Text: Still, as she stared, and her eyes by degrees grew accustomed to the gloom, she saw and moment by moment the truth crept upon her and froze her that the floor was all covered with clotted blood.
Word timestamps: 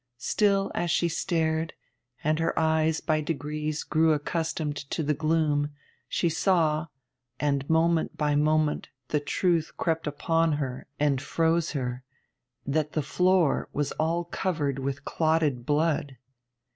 Still, 0.17 0.71
as 0.73 0.89
she 0.89 1.07
stared, 1.07 1.73
and 2.23 2.39
her 2.39 2.57
eyes 2.57 3.01
by 3.01 3.21
degrees 3.21 3.83
grew 3.83 4.13
accustomed 4.13 4.75
to 4.89 5.03
the 5.03 5.13
gloom, 5.13 5.69
she 6.09 6.27
saw 6.27 6.87
and 7.39 7.69
moment 7.69 8.17
by 8.17 8.33
moment 8.35 8.89
the 9.09 9.19
truth 9.19 9.73
crept 9.77 10.07
upon 10.07 10.53
her 10.53 10.87
and 10.99 11.21
froze 11.21 11.73
her 11.73 12.03
that 12.65 12.93
the 12.93 13.03
floor 13.03 13.69
was 13.73 13.91
all 13.99 14.23
covered 14.23 14.79
with 14.79 15.05
clotted 15.05 15.67
blood. 15.67 16.17